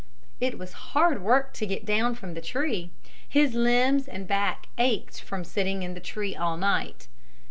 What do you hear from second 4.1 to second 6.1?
back ached from sitting in the